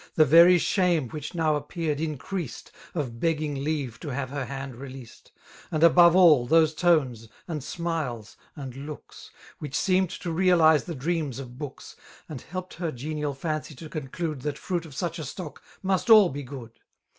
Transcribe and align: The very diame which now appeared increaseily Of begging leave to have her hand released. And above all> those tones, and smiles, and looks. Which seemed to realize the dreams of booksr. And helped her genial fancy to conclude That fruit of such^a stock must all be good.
The 0.15 0.25
very 0.25 0.57
diame 0.57 1.13
which 1.13 1.35
now 1.35 1.55
appeared 1.55 1.99
increaseily 1.99 2.71
Of 2.95 3.19
begging 3.19 3.63
leave 3.63 3.99
to 3.99 4.09
have 4.09 4.31
her 4.31 4.45
hand 4.45 4.77
released. 4.77 5.31
And 5.69 5.83
above 5.83 6.15
all> 6.15 6.47
those 6.47 6.73
tones, 6.73 7.27
and 7.47 7.63
smiles, 7.63 8.35
and 8.55 8.87
looks. 8.87 9.29
Which 9.59 9.75
seemed 9.75 10.09
to 10.09 10.31
realize 10.31 10.85
the 10.85 10.95
dreams 10.95 11.37
of 11.37 11.49
booksr. 11.49 11.97
And 12.27 12.41
helped 12.41 12.73
her 12.73 12.91
genial 12.91 13.35
fancy 13.35 13.75
to 13.75 13.89
conclude 13.89 14.41
That 14.41 14.57
fruit 14.57 14.87
of 14.87 14.93
such^a 14.93 15.23
stock 15.23 15.61
must 15.83 16.09
all 16.09 16.29
be 16.29 16.41
good. 16.41 16.71